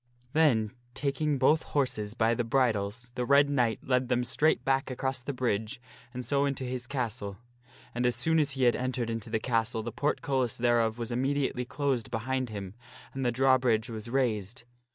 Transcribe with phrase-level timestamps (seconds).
[0.33, 5.21] Then taking both horses by the bridles the Red Knight led them straight back across
[5.21, 5.79] the bridge
[6.11, 7.37] and so into his castle.
[7.93, 11.65] And as soon as he had entered into the castle the portcullis thereof was immediately
[11.65, 12.73] closed behind him
[13.13, 14.63] and the drawbridge was raised.